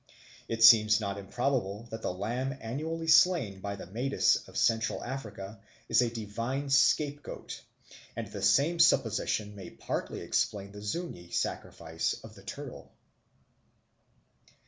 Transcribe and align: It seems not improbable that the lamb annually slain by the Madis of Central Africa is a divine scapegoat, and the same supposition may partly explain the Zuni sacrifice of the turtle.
It 0.47 0.63
seems 0.63 0.99
not 0.99 1.19
improbable 1.19 1.87
that 1.91 2.01
the 2.01 2.11
lamb 2.11 2.57
annually 2.59 3.05
slain 3.05 3.59
by 3.59 3.75
the 3.75 3.85
Madis 3.85 4.47
of 4.47 4.57
Central 4.57 5.03
Africa 5.03 5.59
is 5.89 6.01
a 6.01 6.09
divine 6.09 6.71
scapegoat, 6.71 7.61
and 8.15 8.25
the 8.25 8.41
same 8.41 8.79
supposition 8.79 9.55
may 9.55 9.69
partly 9.69 10.21
explain 10.21 10.71
the 10.71 10.81
Zuni 10.81 11.29
sacrifice 11.29 12.15
of 12.23 12.33
the 12.33 12.41
turtle. 12.41 12.91